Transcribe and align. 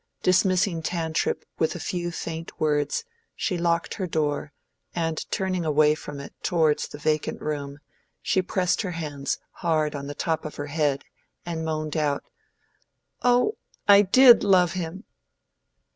Dismissing 0.23 0.81
Tantripp 0.81 1.45
with 1.59 1.75
a 1.75 1.79
few 1.79 2.09
faint 2.09 2.59
words, 2.59 3.03
she 3.35 3.55
locked 3.55 3.93
her 3.93 4.07
door, 4.07 4.51
and 4.95 5.29
turning 5.29 5.63
away 5.63 5.93
from 5.93 6.19
it 6.19 6.33
towards 6.41 6.87
the 6.87 6.97
vacant 6.97 7.39
room 7.39 7.77
she 8.19 8.41
pressed 8.41 8.81
her 8.81 8.93
hands 8.93 9.37
hard 9.51 9.93
on 9.93 10.07
the 10.07 10.15
top 10.15 10.43
of 10.43 10.55
her 10.55 10.65
head, 10.65 11.03
and 11.45 11.63
moaned 11.63 11.95
out— 11.95 12.23
"Oh, 13.21 13.57
I 13.87 14.01
did 14.01 14.43
love 14.43 14.71
him!" 14.71 15.03